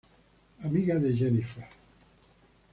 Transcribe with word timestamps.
Amiga 0.69 0.97
de 0.99 1.15
Jennifer. 1.15 1.67